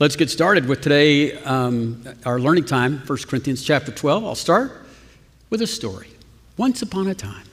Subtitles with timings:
[0.00, 4.24] Let's get started with today, um, our learning time, 1 Corinthians chapter 12.
[4.24, 4.72] I'll start
[5.50, 6.08] with a story.
[6.56, 7.44] Once upon a time,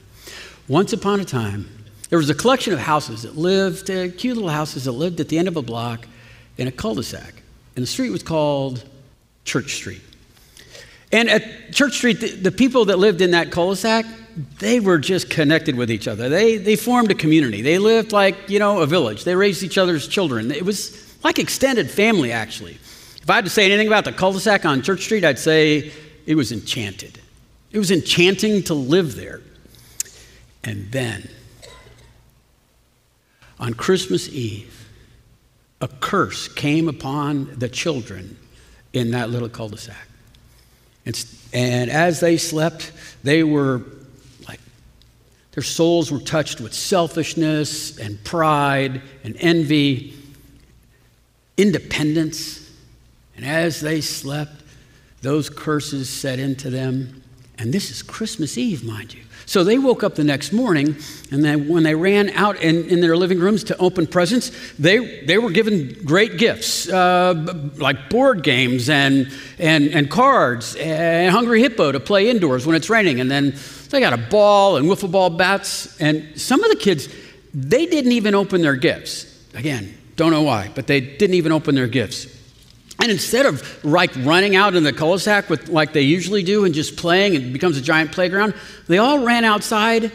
[0.66, 1.68] once upon a time,
[2.08, 5.28] there was a collection of houses that lived, uh, cute little houses that lived at
[5.28, 6.08] the end of a block
[6.56, 7.34] in a cul de sac.
[7.76, 8.82] And the street was called
[9.44, 10.00] Church Street.
[11.12, 14.06] And at Church Street, the, the people that lived in that cul de sac,
[14.58, 16.30] they were just connected with each other.
[16.30, 17.60] They, they formed a community.
[17.60, 19.24] They lived like, you know, a village.
[19.24, 20.50] They raised each other's children.
[20.50, 22.78] It was like extended family, actually.
[23.22, 25.38] If I had to say anything about the cul de sac on Church Street, I'd
[25.38, 25.92] say
[26.26, 27.20] it was enchanted.
[27.70, 29.42] It was enchanting to live there.
[30.64, 31.28] And then,
[33.60, 34.88] on Christmas Eve,
[35.80, 38.36] a curse came upon the children
[38.92, 40.08] in that little cul de sac.
[41.52, 43.82] And as they slept, they were
[44.46, 44.60] like,
[45.52, 50.17] their souls were touched with selfishness and pride and envy
[51.58, 52.70] independence.
[53.36, 54.62] And as they slept,
[55.20, 57.22] those curses set into them.
[57.58, 59.22] And this is Christmas Eve, mind you.
[59.44, 60.94] So they woke up the next morning,
[61.32, 65.24] and then when they ran out in, in their living rooms to open presents, they,
[65.24, 67.32] they were given great gifts, uh,
[67.78, 72.90] like board games and, and, and cards and Hungry Hippo to play indoors when it's
[72.90, 73.20] raining.
[73.20, 73.54] And then
[73.88, 75.98] they got a ball and wiffle ball bats.
[75.98, 77.08] And some of the kids,
[77.54, 79.24] they didn't even open their gifts.
[79.54, 82.26] Again, don't know why, but they didn't even open their gifts.
[83.00, 86.74] And instead of like running out in the cul-de-sac with like they usually do and
[86.74, 88.54] just playing, it becomes a giant playground.
[88.88, 90.10] They all ran outside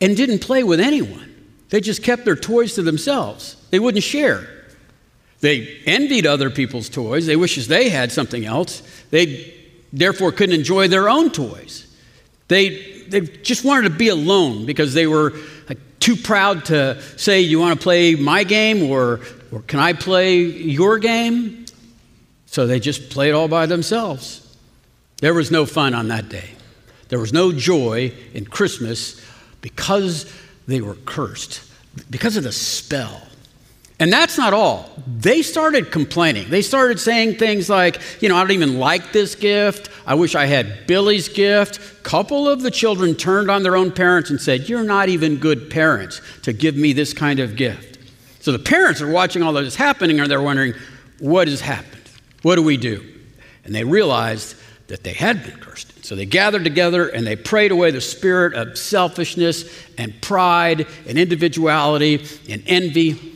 [0.00, 1.32] and didn't play with anyone.
[1.70, 3.56] They just kept their toys to themselves.
[3.70, 4.48] They wouldn't share.
[5.40, 7.26] They envied other people's toys.
[7.26, 8.82] They wishes they had something else.
[9.10, 9.54] They
[9.92, 11.86] therefore couldn't enjoy their own toys.
[12.48, 15.34] They, they just wanted to be alone because they were
[16.04, 20.42] too proud to say, You want to play my game or, or can I play
[20.42, 21.64] your game?
[22.44, 24.40] So they just played all by themselves.
[25.22, 26.50] There was no fun on that day.
[27.08, 29.20] There was no joy in Christmas
[29.62, 30.30] because
[30.66, 31.62] they were cursed,
[32.10, 33.22] because of the spell
[34.00, 34.90] and that's not all.
[35.06, 36.50] They started complaining.
[36.50, 39.88] They started saying things like, you know, I don't even like this gift.
[40.04, 41.78] I wish I had Billy's gift.
[41.78, 45.36] A couple of the children turned on their own parents and said, You're not even
[45.36, 47.98] good parents to give me this kind of gift.
[48.40, 50.74] So the parents are watching all of this happening and they're wondering,
[51.20, 52.02] What has happened?
[52.42, 53.02] What do we do?
[53.64, 54.56] And they realized
[54.88, 56.04] that they had been cursed.
[56.04, 59.64] So they gathered together and they prayed away the spirit of selfishness
[59.96, 63.33] and pride and individuality and envy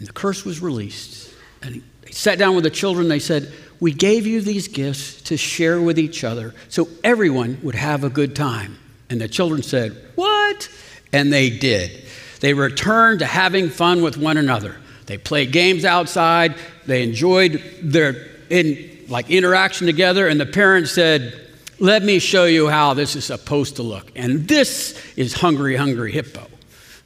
[0.00, 1.30] and the curse was released.
[1.62, 3.08] And they sat down with the children.
[3.08, 7.74] They said, We gave you these gifts to share with each other so everyone would
[7.74, 8.78] have a good time.
[9.10, 10.70] And the children said, What?
[11.12, 12.06] And they did.
[12.40, 14.78] They returned to having fun with one another.
[15.04, 16.54] They played games outside.
[16.86, 20.28] They enjoyed their in, like interaction together.
[20.28, 21.46] And the parents said,
[21.78, 24.10] Let me show you how this is supposed to look.
[24.16, 26.46] And this is Hungry, Hungry Hippo.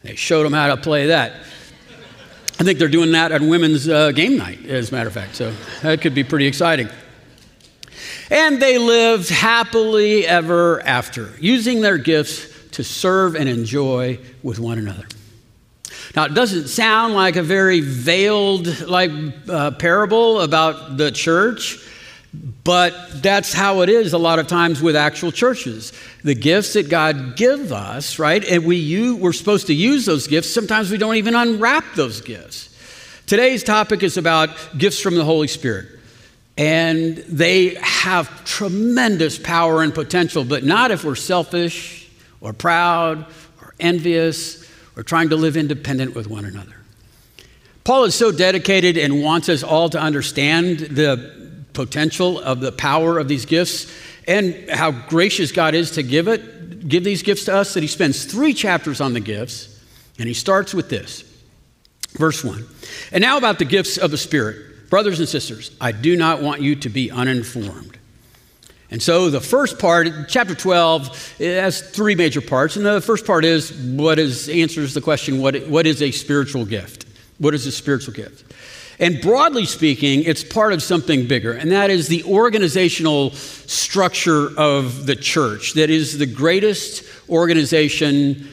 [0.05, 1.33] They showed them how to play that.
[2.59, 5.35] I think they're doing that at women's uh, game night, as a matter of fact.
[5.35, 6.89] So that could be pretty exciting.
[8.31, 14.79] And they lived happily ever after, using their gifts to serve and enjoy with one
[14.79, 15.07] another.
[16.15, 19.11] Now, it doesn't sound like a very veiled like
[19.49, 21.79] uh, parable about the church,
[22.65, 25.93] but that's how it is a lot of times with actual churches.
[26.25, 28.43] The gifts that God give us, right?
[28.45, 30.53] And we use, we're supposed to use those gifts.
[30.53, 32.71] Sometimes we don't even unwrap those gifts.
[33.27, 35.89] Today's topic is about gifts from the Holy Spirit.
[36.57, 42.09] And they have tremendous power and potential, but not if we're selfish
[42.41, 43.27] or proud
[43.61, 46.77] or envious or trying to live independent with one another.
[47.85, 51.34] Paul is so dedicated and wants us all to understand the
[51.75, 53.93] potential of the power of these gifts
[54.27, 57.87] and how gracious God is to give it, give these gifts to us, that he
[57.87, 59.71] spends three chapters on the gifts.
[60.19, 61.25] And he starts with this.
[62.13, 62.65] Verse 1.
[63.13, 64.89] And now about the gifts of the Spirit.
[64.89, 67.99] Brothers and sisters, I do not want you to be uninformed.
[68.91, 72.77] And so the first part, chapter 12, it has three major parts.
[72.77, 76.65] And the first part is what is answers the question, what, what is a spiritual
[76.65, 77.07] gift?
[77.39, 78.53] What is a spiritual gift?
[78.99, 85.07] And broadly speaking, it's part of something bigger, and that is the organizational structure of
[85.07, 88.49] the church, that is the greatest organization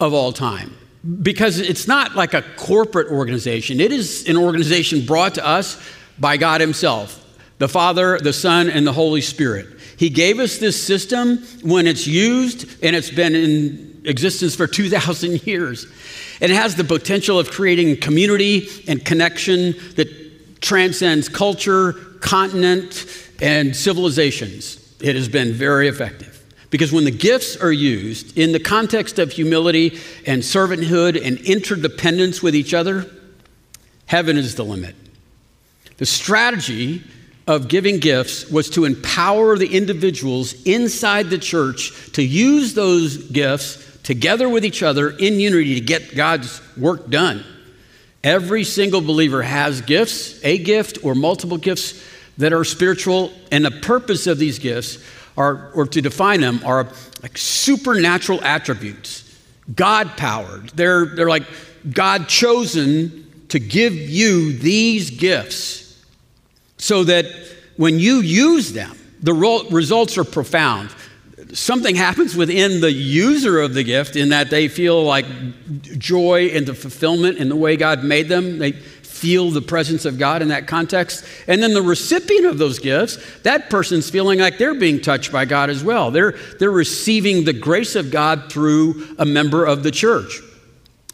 [0.00, 0.74] of all time.
[1.22, 5.80] Because it's not like a corporate organization, it is an organization brought to us
[6.18, 7.24] by God Himself
[7.58, 9.66] the Father, the Son, and the Holy Spirit.
[9.96, 15.46] He gave us this system when it's used, and it's been in existence for 2,000
[15.46, 15.86] years.
[16.40, 23.06] It has the potential of creating community and connection that transcends culture, continent,
[23.40, 24.96] and civilizations.
[25.00, 26.34] It has been very effective.
[26.70, 32.42] Because when the gifts are used in the context of humility and servanthood and interdependence
[32.42, 33.10] with each other,
[34.06, 34.94] heaven is the limit.
[35.96, 37.02] The strategy
[37.48, 43.84] of giving gifts was to empower the individuals inside the church to use those gifts
[44.02, 47.42] together with each other in unity to get God's work done.
[48.22, 52.04] Every single believer has gifts, a gift or multiple gifts
[52.36, 54.98] that are spiritual, and the purpose of these gifts
[55.34, 56.86] are, or to define them, are
[57.22, 59.24] like supernatural attributes,
[59.74, 60.68] God powered.
[60.70, 61.44] They're, they're like
[61.90, 65.87] God chosen to give you these gifts
[66.78, 67.26] so that
[67.76, 69.34] when you use them, the
[69.70, 70.90] results are profound.
[71.52, 75.26] Something happens within the user of the gift in that they feel like
[75.98, 78.58] joy and the fulfillment in the way God made them.
[78.58, 81.24] They feel the presence of God in that context.
[81.48, 85.44] And then the recipient of those gifts, that person's feeling like they're being touched by
[85.44, 86.10] God as well.
[86.10, 90.40] They're, they're receiving the grace of God through a member of the church.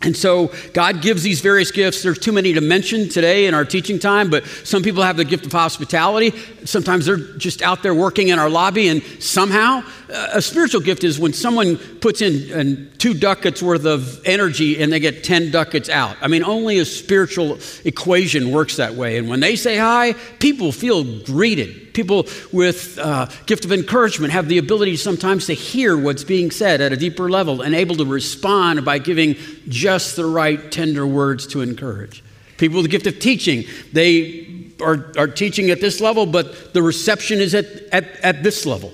[0.04, 2.02] And so God gives these various gifts.
[2.02, 5.24] There's too many to mention today in our teaching time, but some people have the
[5.24, 6.32] gift of hospitality.
[6.64, 11.18] Sometimes they're just out there working in our lobby, and somehow a spiritual gift is
[11.18, 15.88] when someone puts in, in two ducats worth of energy and they get 10 ducats
[15.88, 16.16] out.
[16.20, 19.16] I mean, only a spiritual equation works that way.
[19.18, 24.48] And when they say hi, people feel greeted people with uh, gift of encouragement have
[24.48, 28.04] the ability sometimes to hear what's being said at a deeper level and able to
[28.04, 29.36] respond by giving
[29.68, 32.22] just the right tender words to encourage.
[32.58, 36.82] People with the gift of teaching, they are, are teaching at this level, but the
[36.82, 38.92] reception is at, at, at this level.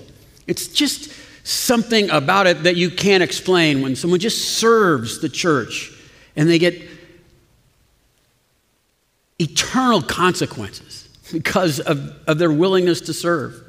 [0.51, 1.13] It's just
[1.45, 5.93] something about it that you can't explain when someone just serves the church
[6.35, 6.75] and they get
[9.39, 13.63] eternal consequences because of, of their willingness to serve.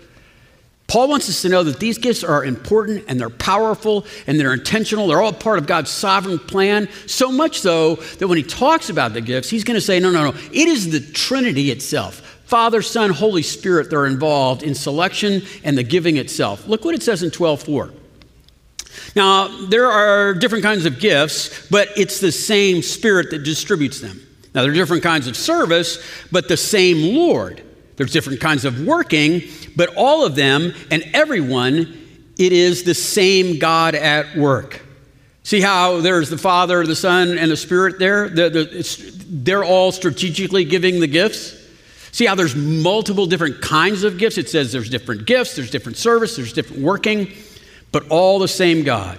[0.88, 4.52] Paul wants us to know that these gifts are important and they're powerful and they're
[4.52, 5.06] intentional.
[5.06, 6.88] They're all part of God's sovereign plan.
[7.06, 10.10] So much so that when he talks about the gifts, he's going to say, no,
[10.10, 10.38] no, no.
[10.52, 15.78] It is the Trinity itself Father, Son, Holy Spirit they are involved in selection and
[15.78, 16.68] the giving itself.
[16.68, 17.90] Look what it says in 12:4.
[19.16, 24.20] Now, there are different kinds of gifts, but it's the same Spirit that distributes them.
[24.54, 25.98] Now, there are different kinds of service,
[26.30, 27.62] but the same Lord.
[27.96, 29.44] There's different kinds of working,
[29.74, 32.06] but all of them and everyone,
[32.36, 34.82] it is the same God at work.
[35.42, 38.28] See how there's the Father, the Son, and the Spirit there?
[38.28, 41.61] The, the, they're all strategically giving the gifts.
[42.12, 44.38] See how there's multiple different kinds of gifts?
[44.38, 47.32] It says there's different gifts, there's different service, there's different working,
[47.90, 49.18] but all the same God.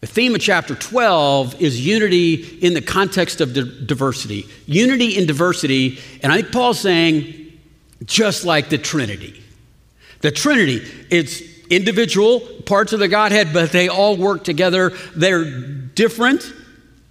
[0.00, 3.54] The theme of chapter 12 is unity in the context of
[3.86, 4.46] diversity.
[4.66, 7.52] Unity in diversity, and I think Paul's saying,
[8.04, 9.42] just like the Trinity.
[10.20, 14.90] The Trinity, it's individual parts of the Godhead, but they all work together.
[15.14, 16.50] They're different,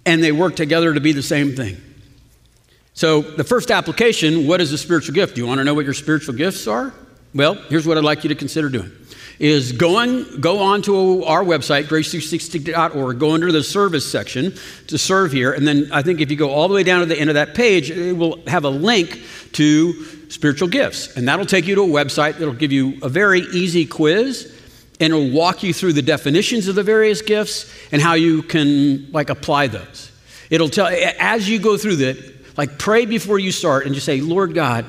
[0.04, 1.80] and they work together to be the same thing.
[2.94, 5.34] So, the first application what is a spiritual gift?
[5.34, 6.94] Do you want to know what your spiritual gifts are?
[7.34, 8.92] Well, here's what I'd like you to consider doing
[9.38, 14.54] is going, go on to our website, grace360.org, go under the service section
[14.86, 15.52] to serve here.
[15.52, 17.34] And then I think if you go all the way down to the end of
[17.34, 19.20] that page, it will have a link
[19.52, 21.16] to spiritual gifts.
[21.16, 24.52] And that'll take you to a website that'll give you a very easy quiz
[25.00, 29.10] and it'll walk you through the definitions of the various gifts and how you can
[29.10, 30.12] like apply those.
[30.50, 30.86] It'll tell
[31.18, 34.84] as you go through that, like pray before you start and just say, Lord God,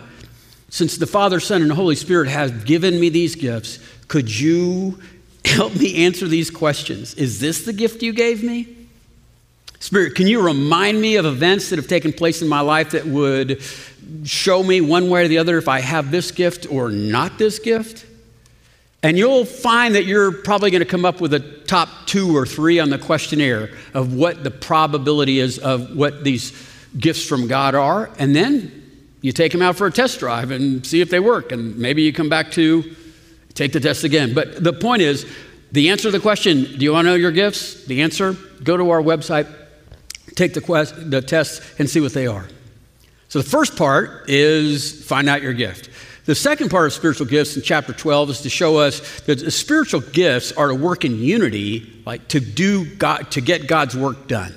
[0.69, 4.99] since the Father, Son, and Holy Spirit have given me these gifts, could you
[5.45, 7.13] help me answer these questions?
[7.15, 8.75] Is this the gift you gave me?
[9.79, 13.05] Spirit, can you remind me of events that have taken place in my life that
[13.05, 13.61] would
[14.23, 17.59] show me one way or the other if I have this gift or not this
[17.59, 18.05] gift?
[19.03, 22.45] And you'll find that you're probably going to come up with a top two or
[22.45, 26.51] three on the questionnaire of what the probability is of what these
[26.97, 28.09] gifts from God are.
[28.19, 28.83] And then
[29.21, 31.51] you take them out for a test drive and see if they work.
[31.51, 32.95] And maybe you come back to
[33.55, 34.33] Take the test again.
[34.33, 35.25] But the point is,
[35.71, 37.85] the answer to the question, do you want to know your gifts?
[37.85, 38.33] The answer,
[38.63, 39.51] go to our website,
[40.35, 42.47] take the, quest, the test, and see what they are.
[43.29, 45.89] So the first part is find out your gift.
[46.25, 49.51] The second part of spiritual gifts in chapter 12 is to show us that the
[49.51, 54.27] spiritual gifts are to work in unity, like to do God, to get God's work
[54.27, 54.53] done.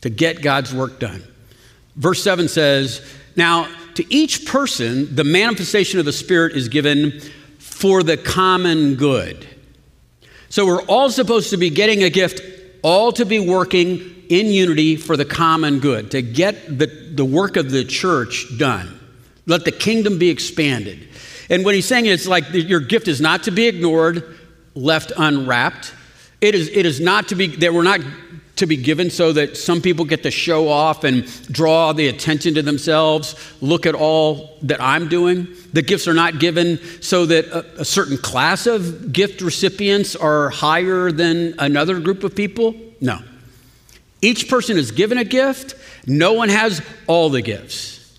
[0.00, 1.22] To get God's work done.
[1.96, 3.00] Verse 7 says,
[3.34, 7.20] Now to each person, the manifestation of the Spirit is given
[7.58, 9.46] for the common good.
[10.48, 12.40] So we're all supposed to be getting a gift,
[12.82, 17.56] all to be working in unity for the common good, to get the, the work
[17.56, 18.98] of the church done.
[19.46, 21.08] Let the kingdom be expanded.
[21.48, 24.36] And what he's saying is like your gift is not to be ignored,
[24.74, 25.94] left unwrapped.
[26.40, 28.00] It is, it is not to be, that we're not
[28.56, 32.54] to be given so that some people get to show off and draw the attention
[32.54, 33.34] to themselves.
[33.60, 35.46] Look at all that I'm doing.
[35.74, 40.48] The gifts are not given so that a, a, certain class of gift recipients are
[40.48, 42.74] higher than another group of people.
[43.00, 43.18] No.
[44.22, 45.74] Each person is given a gift,
[46.06, 48.18] no one has all the gifts.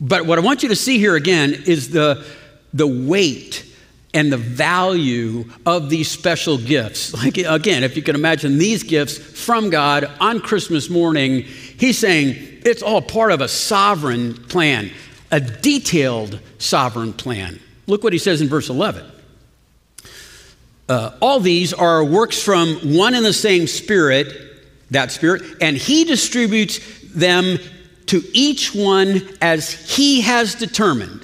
[0.00, 2.24] But what I want you to see here again is the,
[2.72, 3.69] the weight
[4.12, 7.14] and the value of these special gifts.
[7.20, 12.36] Like, again, if you can imagine these gifts from God on Christmas morning, He's saying
[12.64, 14.90] it's all part of a sovereign plan,
[15.30, 17.60] a detailed sovereign plan.
[17.86, 19.04] Look what He says in verse 11.
[20.88, 24.26] Uh, all these are works from one and the same Spirit,
[24.90, 26.80] that Spirit, and He distributes
[27.14, 27.58] them
[28.06, 31.22] to each one as He has determined.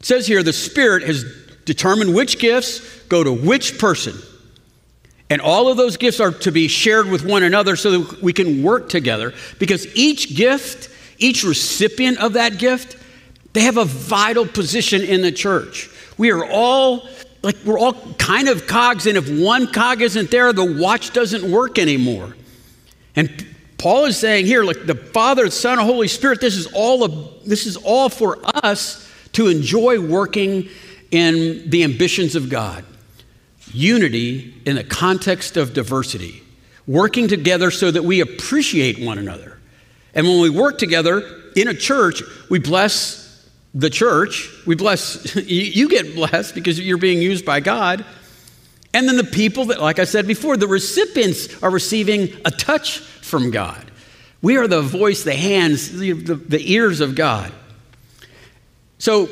[0.00, 4.14] It says here the Spirit has determine which gifts go to which person.
[5.30, 8.32] And all of those gifts are to be shared with one another so that we
[8.32, 12.98] can work together because each gift, each recipient of that gift,
[13.52, 15.90] they have a vital position in the church.
[16.18, 17.08] We are all
[17.42, 21.50] like we're all kind of cogs and if one cog isn't there the watch doesn't
[21.50, 22.36] work anymore.
[23.16, 23.46] And
[23.78, 27.02] Paul is saying here like the Father, the Son, and Holy Spirit this is all
[27.04, 30.68] of this is all for us to enjoy working
[31.12, 32.84] in the ambitions of God.
[33.72, 36.42] Unity in the context of diversity,
[36.86, 39.58] working together so that we appreciate one another.
[40.14, 41.22] And when we work together
[41.54, 44.50] in a church, we bless the church.
[44.66, 48.04] We bless, you get blessed because you're being used by God.
[48.94, 52.98] And then the people that, like I said before, the recipients are receiving a touch
[52.98, 53.90] from God.
[54.42, 57.52] We are the voice, the hands, the, the, the ears of God.
[58.98, 59.30] So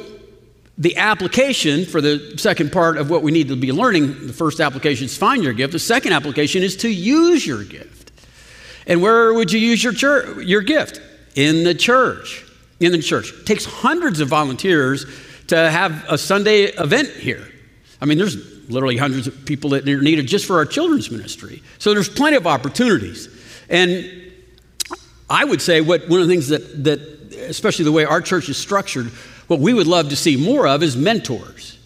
[0.81, 4.61] the application for the second part of what we need to be learning the first
[4.61, 5.73] application is find your gift.
[5.73, 8.11] The second application is to use your gift.
[8.87, 11.03] And where would you use your, church, your gift?
[11.35, 12.47] In the church.
[12.81, 13.31] In the church.
[13.31, 15.05] It takes hundreds of volunteers
[15.49, 17.47] to have a Sunday event here.
[18.01, 21.63] I mean, there's literally hundreds of people that are needed just for our children's ministry.
[21.79, 23.29] So there's plenty of opportunities.
[23.69, 24.33] And
[25.29, 27.01] I would say what one of the things that, that
[27.51, 29.11] especially the way our church is structured,
[29.50, 31.76] what we would love to see more of is mentors.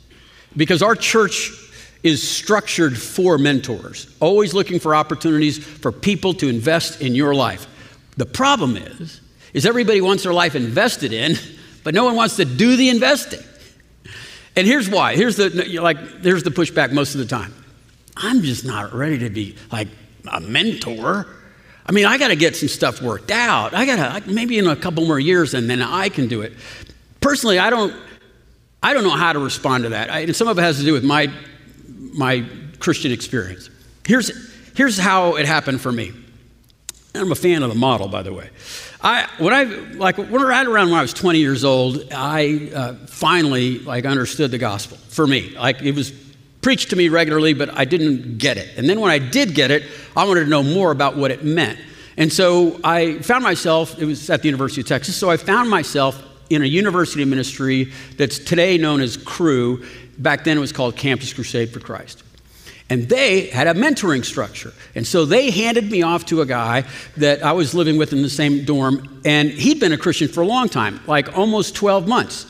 [0.55, 1.51] Because our church
[2.03, 7.67] is structured for mentors, always looking for opportunities for people to invest in your life.
[8.19, 9.23] The problem is,
[9.55, 11.37] is everybody wants their life invested in,
[11.85, 13.41] but no one wants to do the investing.
[14.57, 15.17] And here's why.
[15.17, 17.55] Here's the like here's the pushback most of the time.
[18.15, 19.89] I'm just not ready to be like
[20.31, 21.27] a mentor.
[21.87, 23.73] I mean, I got to get some stuff worked out.
[23.73, 26.53] I got to maybe in a couple more years and then I can do it
[27.25, 27.97] personally, I don't,
[28.83, 30.11] I don't know how to respond to that.
[30.11, 31.33] I, and some of it has to do with my,
[32.13, 32.47] my
[32.81, 33.71] Christian experience.
[34.07, 34.31] Here's,
[34.77, 36.13] here's how it happened for me.
[37.15, 38.51] I'm a fan of the model, by the way.
[39.01, 39.65] I, when I,
[39.95, 44.51] like, when right around when I was 20 years old, I uh, finally, like, understood
[44.51, 45.57] the gospel for me.
[45.57, 46.13] Like, it was
[46.61, 48.77] preached to me regularly, but I didn't get it.
[48.77, 51.43] And then when I did get it, I wanted to know more about what it
[51.43, 51.79] meant.
[52.19, 55.71] And so I found myself, it was at the University of Texas, so I found
[55.71, 59.85] myself in a university ministry that's today known as Cru.
[60.19, 62.23] Back then it was called Campus Crusade for Christ.
[62.91, 64.73] And they had a mentoring structure.
[64.95, 66.85] And so they handed me off to a guy
[67.17, 69.23] that I was living with in the same dorm.
[69.25, 72.47] And he'd been a Christian for a long time, like almost 12 months.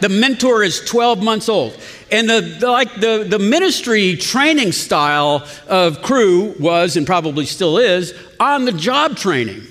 [0.00, 1.78] the mentor is 12 months old.
[2.10, 7.76] And the, the, like the, the ministry training style of Cru was, and probably still
[7.76, 9.62] is, on the job training.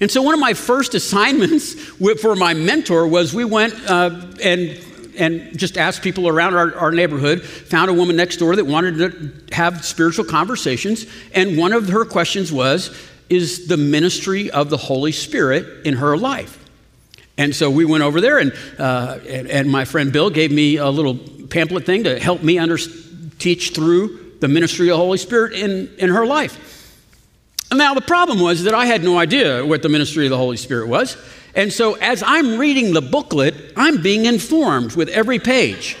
[0.00, 1.74] And so one of my first assignments
[2.20, 4.78] for my mentor was we went uh, and
[5.18, 8.96] and just asked people around our, our, neighborhood, found a woman next door that wanted
[8.96, 11.04] to have spiritual conversations.
[11.34, 12.96] And one of her questions was,
[13.28, 16.56] Is the ministry of the Holy Spirit in her life?
[17.36, 20.76] And so we went over there, and, uh, and, and, my friend Bill gave me
[20.76, 22.78] a little pamphlet thing to help me under,
[23.38, 26.79] teach through the ministry of the Holy Spirit in, in her life.
[27.72, 30.56] Now, the problem was that I had no idea what the ministry of the Holy
[30.56, 31.16] Spirit was.
[31.54, 35.96] And so, as I'm reading the booklet, I'm being informed with every page.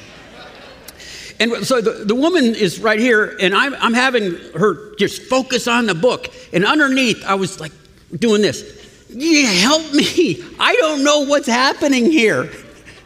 [1.38, 5.66] And so the, the woman is right here, and I'm, I'm having her just focus
[5.68, 6.28] on the book.
[6.52, 7.72] And underneath, I was like
[8.14, 9.06] doing this.
[9.08, 10.44] Yeah, help me.
[10.58, 12.50] I don't know what's happening here.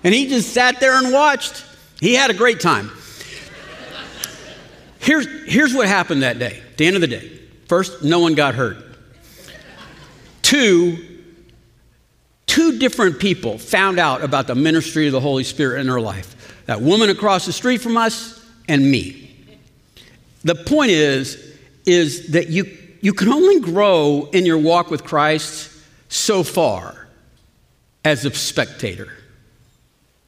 [0.02, 1.64] And he just sat there and watched.
[2.00, 2.90] He had a great time.
[4.98, 7.33] Here's, here's what happened that day, the end of the day.
[7.66, 8.76] First, no one got hurt.
[10.42, 10.98] Two,
[12.46, 16.62] two different people found out about the ministry of the Holy Spirit in their life
[16.66, 19.34] that woman across the street from us and me.
[20.44, 21.54] The point is,
[21.86, 25.70] is that you, you can only grow in your walk with Christ
[26.08, 27.08] so far
[28.04, 29.12] as a spectator.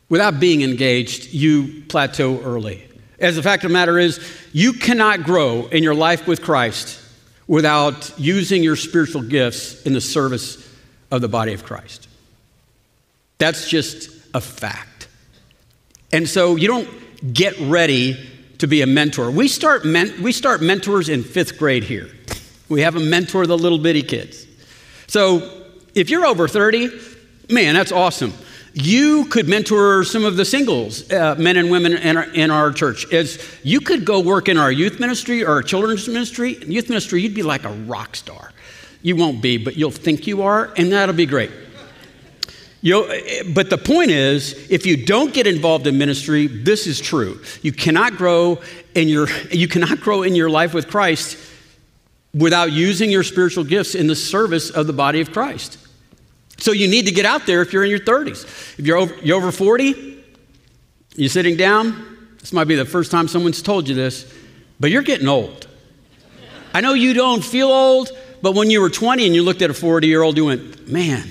[0.09, 2.87] Without being engaged, you plateau early.
[3.19, 4.21] As the fact of the matter is,
[4.53, 7.01] you cannot grow in your life with Christ
[7.49, 10.69] without using your spiritual gifts in the service
[11.11, 12.09] of the body of Christ.
[13.39, 15.09] That's just a fact.
[16.13, 18.17] And so you don't get ready
[18.59, 19.31] to be a mentor.
[19.31, 22.11] We start, men- we start mentors in fifth grade here.
[22.69, 24.47] We have a mentor the little bitty kids.
[25.07, 26.91] So if you're over 30,
[27.51, 28.33] man, that's awesome.
[28.79, 32.71] You could mentor some of the singles, uh, men and women in our, in our
[32.73, 33.11] church.
[33.11, 36.59] As you could go work in our youth ministry or our children's ministry.
[36.63, 38.53] Youth ministry, you'd be like a rock star.
[39.01, 41.51] You won't be, but you'll think you are, and that'll be great.
[42.83, 43.09] You'll,
[43.55, 47.41] but the point is, if you don't get involved in ministry, this is true.
[47.63, 48.61] You cannot grow
[48.95, 51.39] in your you cannot grow in your life with Christ
[52.35, 55.79] without using your spiritual gifts in the service of the body of Christ.
[56.59, 58.45] So you need to get out there if you're in your 30s.
[58.79, 60.25] If you're over, you're over 40,
[61.17, 64.33] you're sitting down, this might be the first time someone's told you this,
[64.81, 65.67] but you're getting old.
[66.73, 68.11] I know you don't feel old,
[68.43, 70.89] but when you were 20 and you looked at a 40 year old, you went,
[70.89, 71.29] man,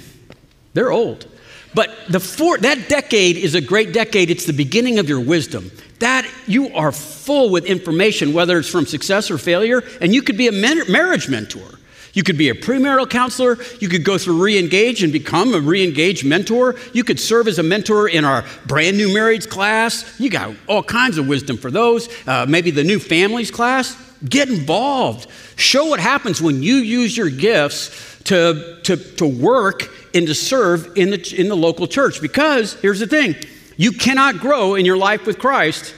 [0.73, 1.27] they're old.
[1.73, 4.29] But the four, that decade is a great decade.
[4.29, 5.71] It's the beginning of your wisdom.
[5.99, 10.37] That you are full with information, whether it's from success or failure, and you could
[10.37, 11.79] be a marriage mentor.
[12.15, 13.57] You could be a premarital counselor.
[13.79, 16.75] You could go through re-engage and become a re-engage mentor.
[16.93, 20.17] You could serve as a mentor in our brand new marriage class.
[20.17, 22.07] You got all kinds of wisdom for those.
[22.25, 24.01] Uh, maybe the new families class.
[24.27, 25.27] Get involved.
[25.57, 30.97] Show what happens when you use your gifts to, to, to work and to serve
[30.97, 32.21] in the, in the local church.
[32.21, 33.35] Because here's the thing
[33.75, 35.93] you cannot grow in your life with Christ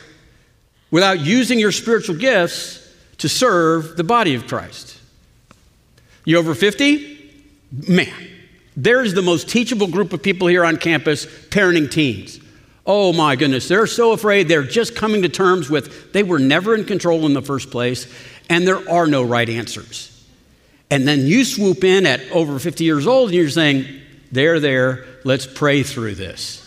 [0.89, 2.84] without using your spiritual gifts
[3.20, 4.97] to serve the body of Christ.
[6.28, 7.32] You over 50?
[7.88, 8.13] Man,
[8.76, 12.42] there's the most teachable group of people here on campus parenting teens.
[12.86, 16.76] Oh my goodness, they're so afraid they're just coming to terms with they were never
[16.76, 18.13] in control in the first place,
[18.50, 20.28] and there are no right answers.
[20.92, 23.86] And then you swoop in at over 50 years old and you're saying,
[24.34, 26.62] There, there, let's pray through this.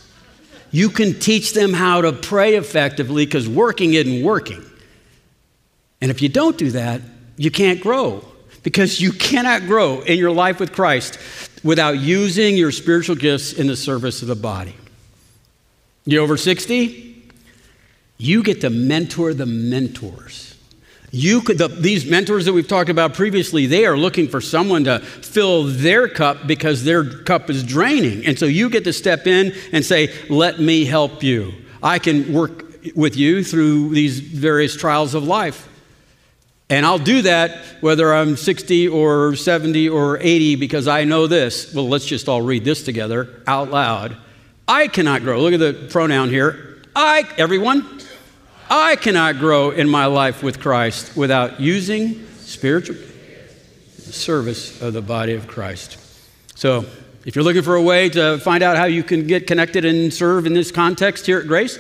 [0.70, 4.64] You can teach them how to pray effectively because working isn't working.
[6.01, 7.03] And if you don't do that,
[7.37, 8.25] you can't grow
[8.62, 11.18] because you cannot grow in your life with Christ
[11.62, 14.75] without using your spiritual gifts in the service of the body.
[16.05, 17.33] You're over 60?
[18.16, 20.57] You get to mentor the mentors.
[21.12, 24.85] You could, the, these mentors that we've talked about previously, they are looking for someone
[24.85, 28.25] to fill their cup because their cup is draining.
[28.27, 31.53] And so you get to step in and say, Let me help you.
[31.83, 35.68] I can work with you through these various trials of life.
[36.70, 41.74] And I'll do that whether I'm 60 or 70 or 80 because I know this.
[41.74, 44.16] Well, let's just all read this together out loud.
[44.68, 45.40] I cannot grow.
[45.40, 46.80] Look at the pronoun here.
[46.94, 48.00] I, everyone,
[48.70, 52.96] I cannot grow in my life with Christ without using spiritual
[53.98, 55.98] service of the body of Christ.
[56.54, 56.85] So,
[57.26, 60.12] if you're looking for a way to find out how you can get connected and
[60.12, 61.78] serve in this context here at Grace,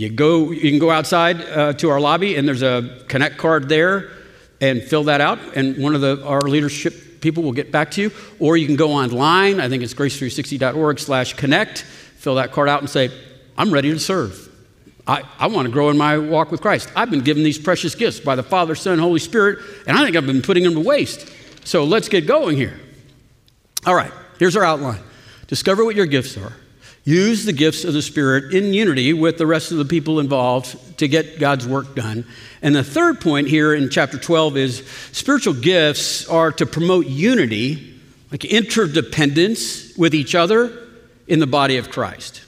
[0.00, 0.50] you go.
[0.50, 4.10] You can go outside uh, to our lobby, and there's a connect card there,
[4.58, 5.38] and fill that out.
[5.54, 8.12] And one of the our leadership people will get back to you.
[8.38, 9.60] Or you can go online.
[9.60, 11.82] I think it's grace360.org/connect.
[11.82, 13.10] Fill that card out and say,
[13.58, 14.48] "I'm ready to serve."
[15.06, 16.90] I, I want to grow in my walk with Christ.
[16.96, 20.16] I've been given these precious gifts by the Father, Son, Holy Spirit, and I think
[20.16, 21.30] I've been putting them to waste.
[21.64, 22.80] So let's get going here.
[23.84, 25.00] All right, here's our outline
[25.46, 26.54] discover what your gifts are.
[27.04, 30.98] Use the gifts of the Spirit in unity with the rest of the people involved
[30.98, 32.26] to get God's work done.
[32.62, 37.98] And the third point here in chapter 12 is spiritual gifts are to promote unity,
[38.30, 40.88] like interdependence with each other
[41.26, 42.42] in the body of Christ.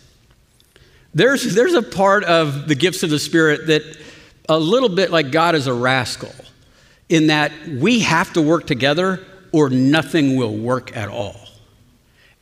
[1.14, 3.82] There's, there's a part of the gifts of the Spirit that
[4.48, 6.32] a little bit like God is a rascal,
[7.08, 11.41] in that we have to work together or nothing will work at all.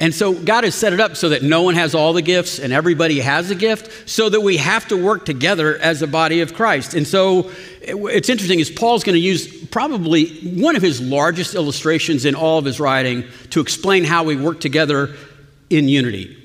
[0.00, 2.58] And so God has set it up so that no one has all the gifts
[2.58, 6.40] and everybody has a gift, so that we have to work together as a body
[6.40, 6.94] of Christ.
[6.94, 7.50] And so
[7.82, 12.58] it's interesting is Paul's going to use probably one of his largest illustrations in all
[12.58, 15.14] of his writing to explain how we work together
[15.68, 16.38] in unity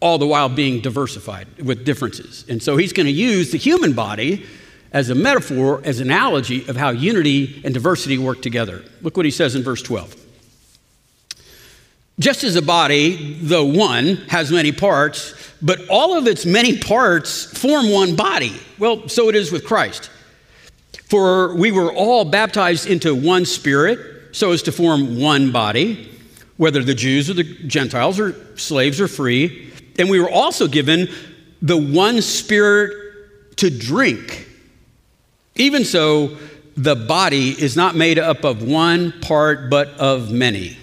[0.00, 2.44] all the while being diversified with differences.
[2.48, 4.46] And so he's going to use the human body
[4.92, 8.82] as a metaphor, as an analogy of how unity and diversity work together.
[9.02, 10.19] Look what he says in verse 12.
[12.20, 17.46] Just as a body, though one, has many parts, but all of its many parts
[17.58, 18.60] form one body.
[18.78, 20.10] Well, so it is with Christ.
[21.08, 26.10] For we were all baptized into one spirit, so as to form one body,
[26.58, 29.72] whether the Jews or the Gentiles or slaves or free.
[29.98, 31.08] And we were also given
[31.62, 34.46] the one spirit to drink.
[35.56, 36.36] Even so,
[36.76, 40.76] the body is not made up of one part, but of many.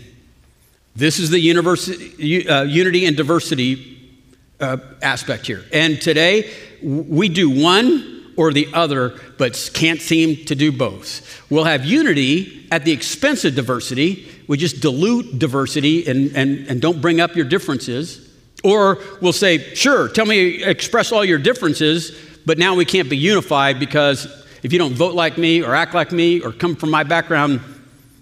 [0.98, 4.18] This is the uh, unity and diversity
[4.60, 5.64] uh, aspect here.
[5.72, 11.46] And today, we do one or the other, but can't seem to do both.
[11.52, 14.28] We'll have unity at the expense of diversity.
[14.48, 18.34] We just dilute diversity and, and, and don't bring up your differences.
[18.64, 23.18] Or we'll say, sure, tell me, express all your differences, but now we can't be
[23.18, 24.26] unified because
[24.64, 27.62] if you don't vote like me or act like me or come from my background,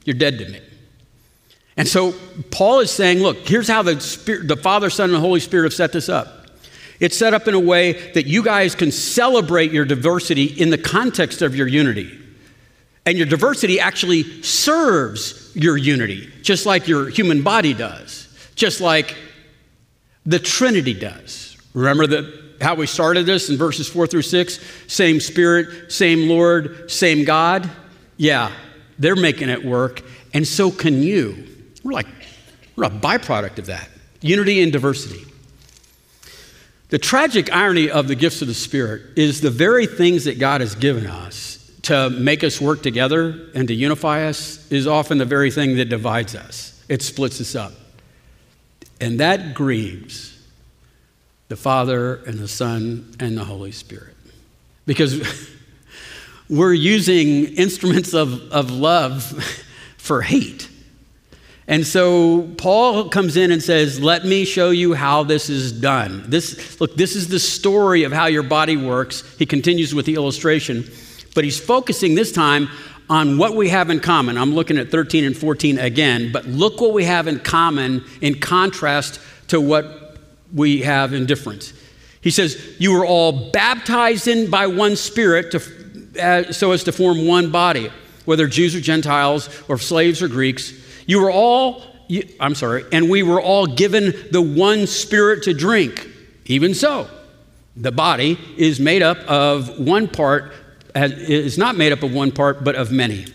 [0.03, 0.59] you're dead to me.
[1.77, 2.13] And so
[2.51, 5.65] Paul is saying, look, here's how the, Spirit, the Father, Son, and the Holy Spirit
[5.65, 6.47] have set this up.
[6.99, 10.77] It's set up in a way that you guys can celebrate your diversity in the
[10.77, 12.17] context of your unity.
[13.05, 19.15] And your diversity actually serves your unity, just like your human body does, just like
[20.25, 21.57] the Trinity does.
[21.73, 24.59] Remember that how we started this in verses four through six?
[24.87, 27.69] Same Spirit, same Lord, same God.
[28.15, 28.51] Yeah,
[28.97, 30.01] they're making it work,
[30.33, 31.54] and so can you.
[31.85, 32.07] We're like,
[32.75, 33.87] we're a byproduct of that
[34.19, 35.23] unity and diversity.
[36.89, 40.61] The tragic irony of the gifts of the Spirit is the very things that God
[40.61, 45.25] has given us to make us work together and to unify us is often the
[45.25, 46.83] very thing that divides us.
[46.89, 47.73] It splits us up.
[48.99, 50.43] And that grieves
[51.49, 54.15] the Father and the Son and the Holy Spirit.
[54.87, 55.51] Because
[56.49, 59.23] we're using instruments of, of love
[59.97, 60.69] for hate.
[61.67, 66.23] And so Paul comes in and says, Let me show you how this is done.
[66.27, 69.23] This, look, this is the story of how your body works.
[69.37, 70.85] He continues with the illustration,
[71.33, 72.69] but he's focusing this time
[73.09, 74.37] on what we have in common.
[74.37, 78.39] I'm looking at 13 and 14 again, but look what we have in common in
[78.39, 80.17] contrast to what
[80.53, 81.73] we have in difference.
[82.21, 86.91] He says, You were all baptized in by one spirit to, uh, so as to
[86.91, 87.91] form one body,
[88.25, 90.84] whether Jews or Gentiles, or slaves or Greeks.
[91.05, 91.83] You were all,
[92.39, 96.07] I'm sorry, and we were all given the one spirit to drink.
[96.45, 97.09] Even so,
[97.75, 100.53] the body is made up of one part,
[100.95, 103.25] is not made up of one part, but of many.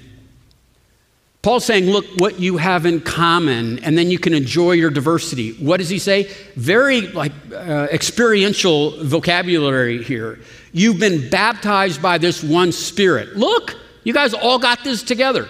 [1.42, 5.52] Paul's saying, look what you have in common, and then you can enjoy your diversity.
[5.52, 6.24] What does he say?
[6.54, 10.40] Very like uh, experiential vocabulary here.
[10.72, 13.37] You've been baptized by this one spirit.
[13.37, 15.48] Look, you guys all got this together.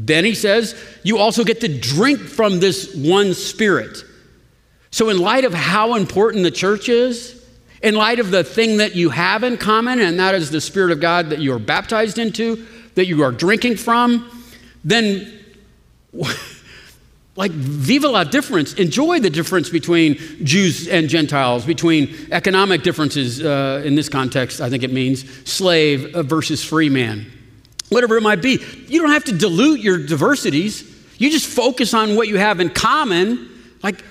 [0.00, 4.04] Then he says, you also get to drink from this one spirit.
[4.92, 7.44] So, in light of how important the church is,
[7.82, 10.92] in light of the thing that you have in common, and that is the Spirit
[10.92, 14.30] of God that you are baptized into, that you are drinking from,
[14.84, 15.40] then,
[17.36, 18.74] like, viva la difference.
[18.74, 24.70] Enjoy the difference between Jews and Gentiles, between economic differences, uh, in this context, I
[24.70, 27.32] think it means slave versus free man
[27.88, 28.62] whatever it might be.
[28.86, 30.84] You don't have to dilute your diversities.
[31.18, 33.48] You just focus on what you have in common,
[33.82, 34.02] like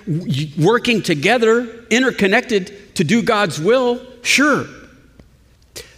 [0.58, 4.06] working together, interconnected to do God's will.
[4.24, 4.66] Sure.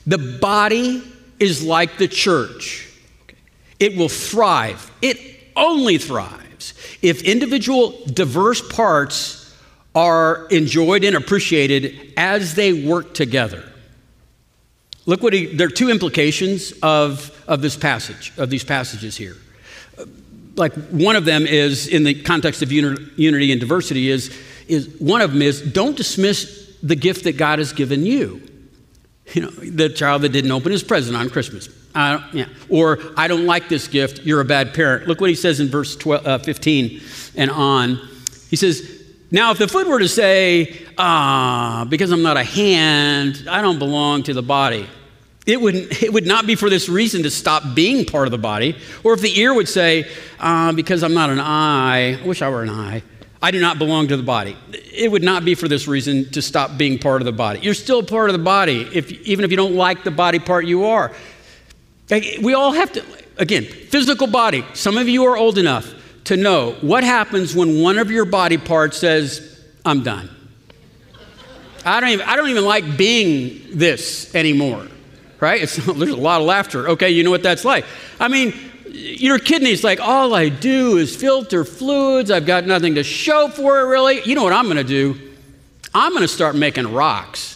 [0.05, 1.03] The body
[1.39, 2.87] is like the church,
[3.79, 4.91] it will thrive.
[5.01, 5.17] It
[5.55, 9.55] only thrives if individual diverse parts
[9.95, 13.63] are enjoyed and appreciated as they work together.
[15.05, 19.35] Look what he, there are two implications of, of this passage, of these passages here.
[20.55, 24.33] Like one of them is in the context of unity and diversity is,
[24.67, 28.45] is one of them is don't dismiss the gift that God has given you.
[29.31, 31.69] You know, the child that didn't open his present on Christmas.
[31.93, 32.47] Uh, yeah.
[32.67, 35.07] Or, I don't like this gift, you're a bad parent.
[35.07, 36.99] Look what he says in verse 12, uh, 15
[37.35, 37.97] and on.
[38.49, 43.45] He says, Now, if the foot were to say, Ah, because I'm not a hand,
[43.47, 44.89] I don't belong to the body
[45.49, 48.37] it would, it would not be for this reason to stop being part of the
[48.37, 48.77] body.
[49.03, 50.07] Or if the ear would say,
[50.39, 53.01] uh, because I'm not an eye, I wish I were an eye,
[53.41, 54.55] I do not belong to the body.
[54.71, 57.59] It would not be for this reason to stop being part of the body.
[57.61, 60.65] You're still part of the body, if, even if you don't like the body part
[60.65, 61.11] you are.
[62.41, 63.03] We all have to,
[63.37, 64.63] again, physical body.
[64.73, 65.91] Some of you are old enough
[66.25, 70.29] to know what happens when one of your body parts says, I'm done.
[71.85, 74.85] I don't even, I don't even like being this anymore
[75.39, 75.61] right?
[75.61, 76.89] It's, there's a lot of laughter.
[76.89, 77.85] Okay, you know what that's like.
[78.19, 78.53] I mean,
[78.91, 82.31] your kidneys like all I do is filter fluids.
[82.31, 84.21] I've got nothing to show for it really.
[84.23, 85.19] You know what I'm going to do?
[85.93, 87.55] I'm going to start making rocks.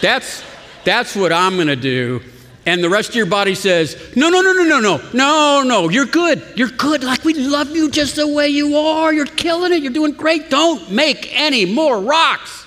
[0.00, 0.44] That's
[0.84, 2.22] that's what I'm going to do.
[2.66, 5.10] And the rest of your body says, "No, no, no, no, no, no.
[5.12, 5.88] No, no.
[5.88, 6.42] You're good.
[6.56, 7.02] You're good.
[7.02, 9.12] Like we love you just the way you are.
[9.12, 9.82] You're killing it.
[9.82, 10.50] You're doing great.
[10.50, 12.66] Don't make any more rocks."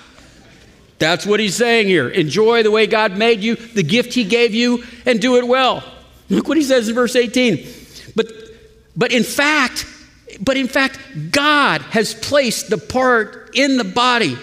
[1.01, 2.09] That's what he's saying here.
[2.09, 5.83] Enjoy the way God made you, the gift he gave you, and do it well.
[6.29, 7.67] Look what he says in verse 18.
[8.15, 8.27] But,
[8.95, 9.87] but in fact,
[10.39, 10.99] but in fact,
[11.31, 14.37] God has placed the part in the body,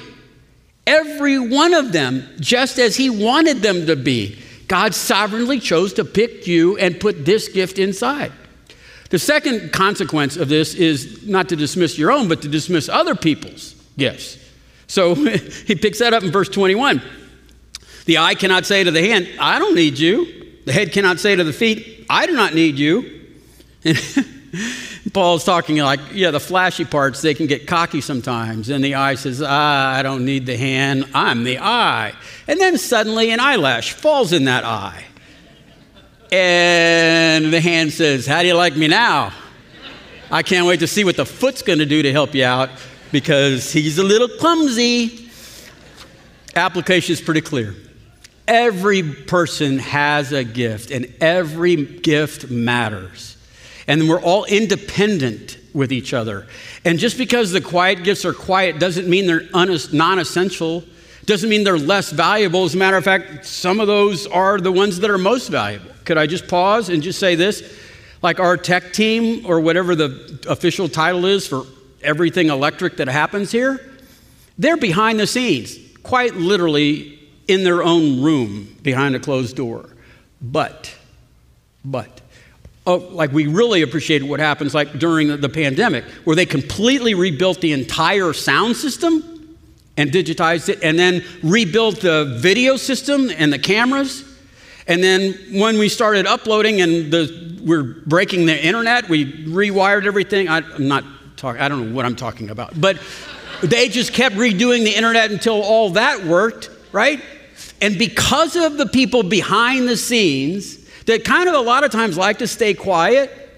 [0.84, 4.36] every one of them, just as he wanted them to be.
[4.66, 8.32] God sovereignly chose to pick you and put this gift inside.
[9.10, 13.14] The second consequence of this is not to dismiss your own, but to dismiss other
[13.14, 14.47] people's gifts.
[14.88, 15.14] So
[15.66, 17.00] he picks that up in verse 21.
[18.06, 20.60] The eye cannot say to the hand, I don't need you.
[20.64, 23.26] The head cannot say to the feet, I do not need you.
[23.84, 23.98] And
[25.12, 28.70] Paul's talking like, yeah, the flashy parts, they can get cocky sometimes.
[28.70, 32.14] And the eye says, ah, I don't need the hand, I'm the eye.
[32.46, 35.04] And then suddenly an eyelash falls in that eye.
[36.30, 39.32] And the hand says, How do you like me now?
[40.30, 42.68] I can't wait to see what the foot's going to do to help you out
[43.12, 45.30] because he's a little clumsy.
[46.54, 47.74] Application is pretty clear.
[48.46, 53.36] Every person has a gift, and every gift matters.
[53.86, 56.46] And we're all independent with each other.
[56.84, 60.84] And just because the quiet gifts are quiet doesn't mean they're non essential,
[61.26, 62.64] doesn't mean they're less valuable.
[62.64, 65.90] As a matter of fact, some of those are the ones that are most valuable.
[66.04, 67.62] Could I just pause and just say this?
[68.22, 71.66] Like our tech team, or whatever the official title is for
[72.02, 73.80] everything electric that happens here,
[74.58, 79.88] they're behind the scenes, quite literally in their own room behind a closed door.
[80.40, 80.94] But,
[81.84, 82.20] but,
[82.86, 87.14] oh, like we really appreciated what happens like during the, the pandemic, where they completely
[87.14, 89.56] rebuilt the entire sound system
[89.96, 94.24] and digitized it, and then rebuilt the video system and the cameras.
[94.86, 100.48] And then when we started uploading and the, we're breaking the internet, we rewired everything.
[100.48, 101.04] I, am not
[101.38, 102.98] talking, I don't know what I'm talking about, but
[103.62, 107.22] they just kept redoing the internet until all that worked, right?
[107.80, 112.18] And because of the people behind the scenes that kind of a lot of times
[112.18, 113.48] like to stay quiet,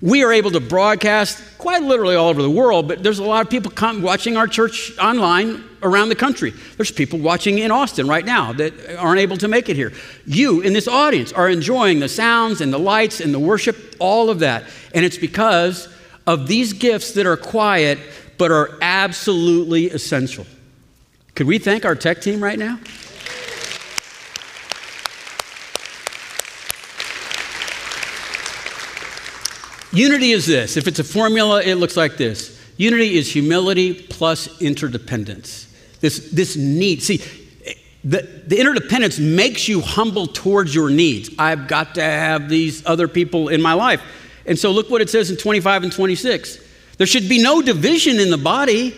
[0.00, 3.44] we are able to broadcast quite literally all over the world, but there's a lot
[3.44, 6.52] of people come, watching our church online around the country.
[6.76, 9.92] There's people watching in Austin right now that aren't able to make it here.
[10.26, 14.28] You in this audience are enjoying the sounds and the lights and the worship, all
[14.28, 14.64] of that.
[14.92, 15.88] And it's because
[16.26, 17.98] of these gifts that are quiet
[18.38, 20.46] but are absolutely essential.
[21.34, 22.78] Could we thank our tech team right now?
[29.92, 30.76] Unity is this.
[30.76, 35.68] If it's a formula, it looks like this unity is humility plus interdependence.
[36.00, 37.02] This, this need.
[37.02, 37.22] See,
[38.02, 41.30] the, the interdependence makes you humble towards your needs.
[41.38, 44.02] I've got to have these other people in my life.
[44.46, 46.58] And so look what it says in 25 and 26.
[46.98, 48.94] There should be no division in the body,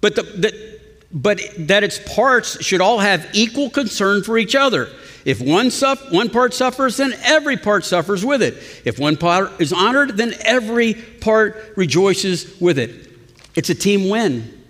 [0.00, 0.80] but, the, the,
[1.12, 4.88] but that its parts should all have equal concern for each other.
[5.24, 5.70] If one,
[6.10, 8.54] one part suffers, then every part suffers with it.
[8.84, 13.10] If one part is honored, then every part rejoices with it.
[13.56, 14.62] It's a team win,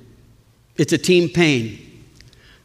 [0.76, 1.82] it's a team pain.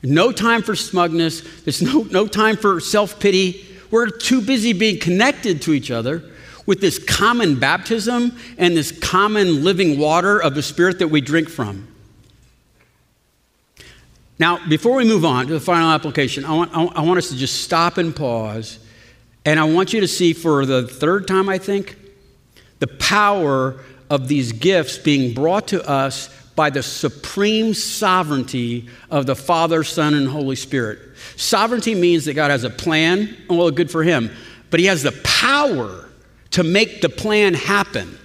[0.04, 3.68] No time for smugness, there's no, no time for self pity.
[3.92, 6.31] We're too busy being connected to each other
[6.66, 11.50] with this common baptism and this common living water of the Spirit that we drink
[11.50, 11.88] from.
[14.40, 17.36] Now, before we move on to the final application, I want, I want us to
[17.36, 18.80] just stop and pause.
[19.46, 21.96] And I want you to see for the third time, I think,
[22.80, 29.36] the power of these gifts being brought to us by the supreme sovereignty of the
[29.36, 31.00] Father, Son, and Holy Spirit.
[31.38, 34.32] Sovereignty means that God has a plan, well, good for Him,
[34.70, 36.10] but He has the power
[36.52, 38.18] to make the plan happen.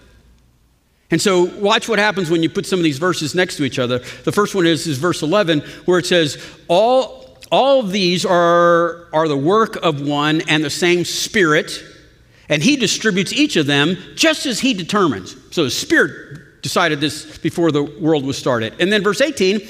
[1.11, 3.79] And so, watch what happens when you put some of these verses next to each
[3.79, 4.01] other.
[4.25, 9.29] The first one is, is verse 11, where it says, All, all these are, are
[9.29, 11.81] the work of one and the same Spirit,
[12.49, 15.37] and He distributes each of them just as He determines.
[15.53, 18.75] So, the Spirit decided this before the world was started.
[18.81, 19.61] And then, verse 18,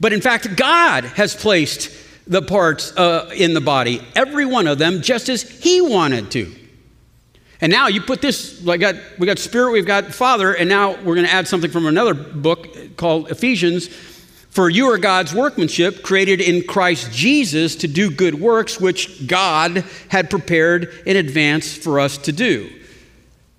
[0.00, 1.90] but in fact, God has placed
[2.26, 6.57] the parts uh, in the body, every one of them, just as He wanted to.
[7.60, 10.92] And now you put this, like got, we got Spirit, we've got Father, and now
[11.02, 13.88] we're going to add something from another book called Ephesians.
[14.50, 19.84] For you are God's workmanship, created in Christ Jesus to do good works, which God
[20.08, 22.70] had prepared in advance for us to do.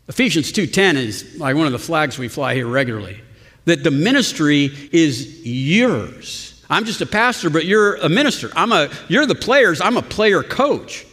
[0.08, 3.22] Ephesians 2:10 is like one of the flags we fly here regularly.
[3.66, 6.64] That the ministry is yours.
[6.70, 8.50] I'm just a pastor, but you're a minister.
[8.56, 11.06] I'm a you're the players, I'm a player coach.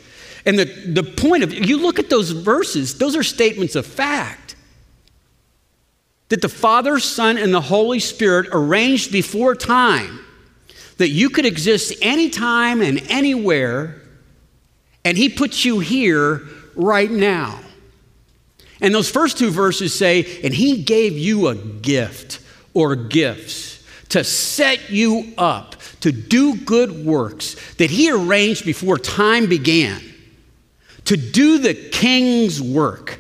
[0.47, 4.55] And the, the point of you look at those verses, those are statements of fact.
[6.29, 10.21] That the Father, Son, and the Holy Spirit arranged before time
[10.97, 14.01] that you could exist anytime and anywhere,
[15.05, 16.43] and He puts you here
[16.75, 17.61] right now.
[18.81, 22.41] And those first two verses say, and He gave you a gift
[22.75, 29.49] or gifts to set you up to do good works that He arranged before time
[29.49, 30.01] began,
[31.07, 33.19] to do the King's work.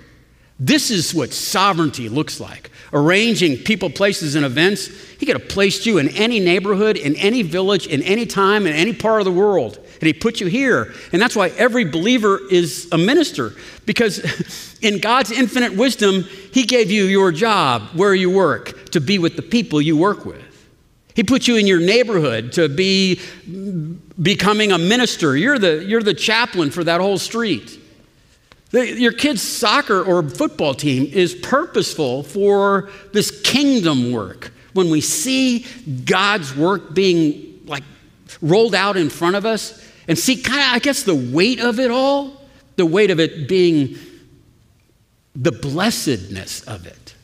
[0.58, 4.86] This is what sovereignty looks like arranging people, places, and events.
[5.18, 8.72] He could have placed you in any neighborhood, in any village, in any time, in
[8.72, 9.78] any part of the world.
[10.00, 10.94] And He put you here.
[11.12, 13.54] And that's why every believer is a minister.
[13.86, 16.22] Because in God's infinite wisdom,
[16.52, 20.24] He gave you your job, where you work, to be with the people you work
[20.24, 20.42] with.
[21.14, 23.20] He put you in your neighborhood to be
[24.20, 25.36] becoming a minister.
[25.36, 27.80] You're the, you're the chaplain for that whole street.
[28.72, 34.52] Your kid's soccer or football team is purposeful for this kingdom work.
[34.72, 35.64] When we see
[36.04, 37.84] God's work being like
[38.42, 41.80] rolled out in front of us and see kind of, I guess, the weight of
[41.80, 42.42] it all,
[42.76, 43.96] the weight of it being
[45.34, 47.14] the blessedness of it.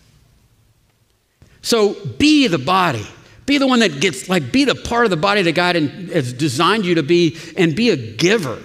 [1.62, 3.06] So be the body.
[3.46, 6.32] Be the one that gets, like, be the part of the body that God has
[6.32, 8.62] designed you to be and be a giver.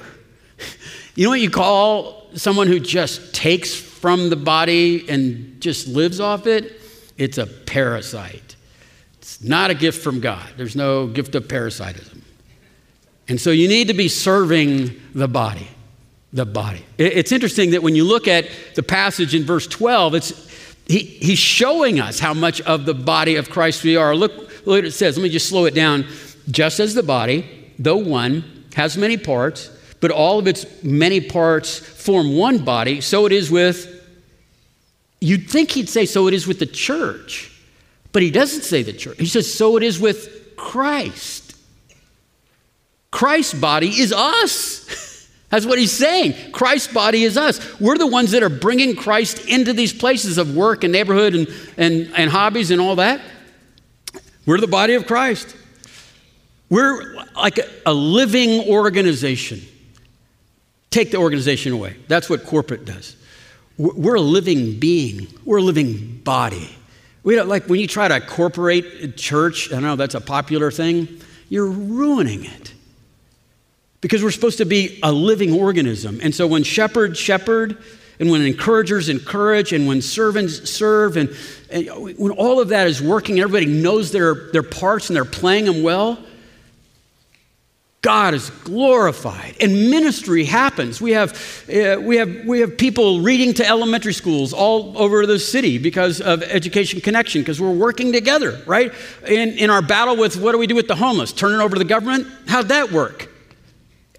[1.16, 6.20] You know what you call someone who just takes from the body and just lives
[6.20, 6.80] off it,
[7.18, 8.56] it's a parasite.
[9.18, 10.48] It's not a gift from God.
[10.56, 12.24] There's no gift of parasitism.
[13.28, 15.68] And so you need to be serving the body.
[16.34, 16.86] The body.
[16.98, 21.40] It's interesting that when you look at the passage in verse 12, it's, he, he's
[21.40, 24.16] showing us how much of the body of Christ we are.
[24.16, 25.17] Look, look what it says.
[25.17, 26.06] Let me just slow it down.
[26.49, 31.80] Just as the body, though one, has many parts, but all of its many parts
[31.80, 33.93] form one body, so it is with,
[35.19, 37.51] you'd think he'd say, so it is with the church.
[38.12, 39.17] But he doesn't say the church.
[39.17, 41.56] He says, so it is with Christ.
[43.12, 44.86] Christ's body is us.
[45.49, 46.51] That's what he's saying.
[46.51, 47.80] Christ's body is us.
[47.80, 51.47] We're the ones that are bringing Christ into these places of work and neighborhood and,
[51.77, 53.21] and, and hobbies and all that.
[54.47, 55.55] We're the body of Christ.
[56.69, 59.62] We're like a, living organization.
[60.89, 61.97] Take the organization away.
[62.07, 63.17] That's what corporate does.
[63.77, 66.69] We're a living being, we're a living body.
[67.23, 71.21] We don't, like when you try to corporate church, I know that's a popular thing,
[71.49, 72.73] you're ruining it.
[73.99, 76.19] Because we're supposed to be a living organism.
[76.23, 77.77] And so when shepherd, shepherd,
[78.19, 81.36] and when encouragers encourage, and when servants serve, and,
[81.69, 85.65] and when all of that is working, everybody knows their, their parts and they're playing
[85.65, 86.17] them well,
[88.01, 91.01] God is glorified and ministry happens.
[91.01, 91.34] We have,
[91.67, 96.21] uh, we, have, we have people reading to elementary schools all over the city because
[96.21, 98.93] of Education Connection, because we're working together, right?
[99.27, 101.34] In, in our battle with what do we do with the homeless?
[101.34, 102.27] Turn it over to the government?
[102.47, 103.30] How'd that work?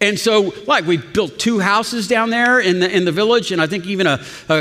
[0.01, 3.61] And so, like, we built two houses down there in the, in the village, and
[3.61, 4.59] I think even a, a,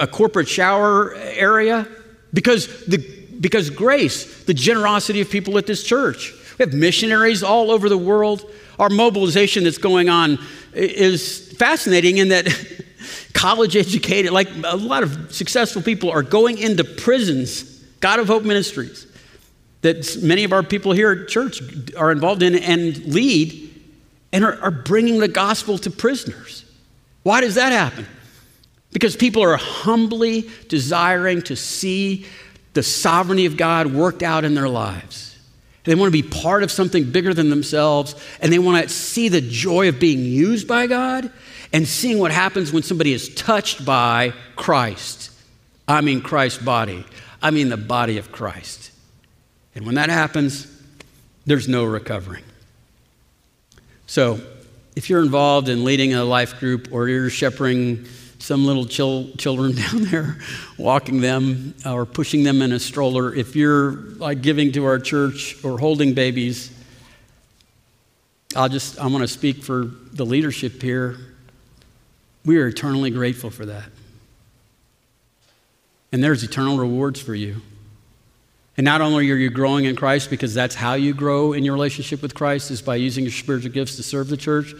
[0.00, 1.88] a corporate shower area
[2.34, 2.98] because, the,
[3.40, 6.34] because grace, the generosity of people at this church.
[6.58, 8.50] We have missionaries all over the world.
[8.78, 10.38] Our mobilization that's going on
[10.74, 12.48] is fascinating in that
[13.32, 18.42] college educated, like a lot of successful people, are going into prisons, God of Hope
[18.42, 19.06] Ministries,
[19.80, 21.60] that many of our people here at church
[21.96, 23.63] are involved in and lead,
[24.34, 26.64] and are, are bringing the gospel to prisoners.
[27.22, 28.04] Why does that happen?
[28.92, 32.26] Because people are humbly desiring to see
[32.72, 35.38] the sovereignty of God worked out in their lives.
[35.84, 39.28] They want to be part of something bigger than themselves, and they want to see
[39.28, 41.30] the joy of being used by God
[41.72, 45.30] and seeing what happens when somebody is touched by Christ.
[45.86, 47.06] I mean, Christ's body.
[47.40, 48.90] I mean, the body of Christ.
[49.76, 50.66] And when that happens,
[51.46, 52.42] there's no recovering.
[54.06, 54.40] So,
[54.96, 58.04] if you're involved in leading a life group or you're shepherding
[58.38, 60.38] some little chil- children down there,
[60.78, 64.98] walking them uh, or pushing them in a stroller, if you're like giving to our
[64.98, 66.70] church or holding babies,
[68.54, 71.16] I'll just, I want to speak for the leadership here.
[72.44, 73.86] We are eternally grateful for that.
[76.12, 77.62] And there's eternal rewards for you.
[78.76, 81.74] And not only are you growing in Christ because that's how you grow in your
[81.74, 84.74] relationship with Christ is by using your spiritual gifts to serve the church,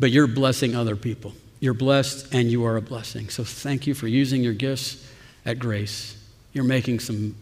[0.00, 1.32] but you're blessing other people.
[1.60, 3.28] You're blessed and you are a blessing.
[3.28, 5.08] So thank you for using your gifts
[5.44, 6.16] at grace.
[6.52, 7.36] You're making some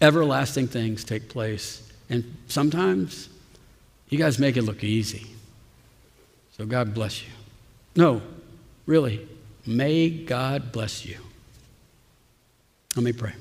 [0.00, 1.82] everlasting things take place.
[2.10, 3.28] And sometimes
[4.08, 5.26] you guys make it look easy.
[6.56, 7.30] So God bless you.
[7.96, 8.22] No,
[8.86, 9.26] really,
[9.66, 11.18] may God bless you.
[12.94, 13.32] Let me pray.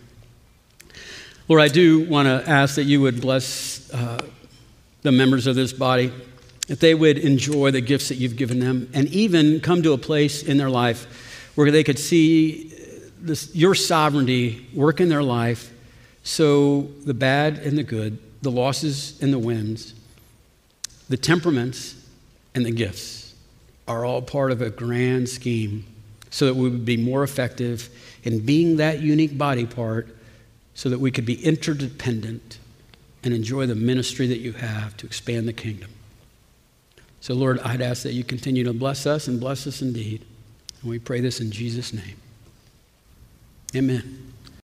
[1.47, 4.25] Lord, I do want to ask that you would bless uh,
[5.03, 6.11] the members of this body,
[6.67, 9.97] that they would enjoy the gifts that you've given them, and even come to a
[9.97, 12.73] place in their life where they could see
[13.21, 15.71] this, your sovereignty work in their life
[16.23, 19.93] so the bad and the good, the losses and the wins,
[21.09, 21.95] the temperaments
[22.55, 23.35] and the gifts
[23.87, 25.85] are all part of a grand scheme
[26.31, 27.87] so that we would be more effective
[28.23, 30.14] in being that unique body part
[30.75, 32.59] so that we could be interdependent
[33.23, 35.89] and enjoy the ministry that you have to expand the kingdom.
[37.21, 40.23] So, Lord, I'd ask that you continue to bless us and bless us indeed.
[40.81, 42.17] And we pray this in Jesus' name.
[43.75, 44.24] Amen.